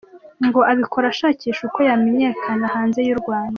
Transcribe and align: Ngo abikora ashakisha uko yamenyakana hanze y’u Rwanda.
Ngo 0.47 0.59
abikora 0.71 1.05
ashakisha 1.13 1.61
uko 1.67 1.79
yamenyakana 1.87 2.65
hanze 2.73 2.99
y’u 3.07 3.19
Rwanda. 3.21 3.49